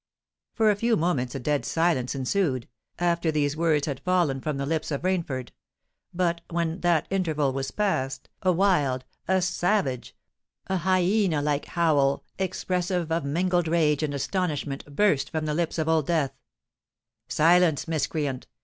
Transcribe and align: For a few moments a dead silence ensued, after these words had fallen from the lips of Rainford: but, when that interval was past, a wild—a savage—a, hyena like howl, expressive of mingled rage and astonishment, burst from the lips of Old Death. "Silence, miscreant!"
For 0.55 0.71
a 0.71 0.75
few 0.75 0.97
moments 0.97 1.35
a 1.35 1.39
dead 1.39 1.63
silence 1.63 2.15
ensued, 2.15 2.67
after 2.97 3.31
these 3.31 3.55
words 3.55 3.85
had 3.85 3.99
fallen 3.99 4.41
from 4.41 4.57
the 4.57 4.65
lips 4.65 4.89
of 4.89 5.03
Rainford: 5.03 5.49
but, 6.11 6.41
when 6.49 6.79
that 6.79 7.05
interval 7.11 7.53
was 7.53 7.69
past, 7.69 8.27
a 8.41 8.51
wild—a 8.51 9.43
savage—a, 9.43 10.77
hyena 10.77 11.39
like 11.43 11.65
howl, 11.65 12.23
expressive 12.39 13.11
of 13.11 13.23
mingled 13.23 13.67
rage 13.67 14.01
and 14.01 14.15
astonishment, 14.15 14.95
burst 14.95 15.29
from 15.29 15.45
the 15.45 15.53
lips 15.53 15.77
of 15.77 15.87
Old 15.87 16.07
Death. 16.07 16.31
"Silence, 17.27 17.87
miscreant!" 17.87 18.47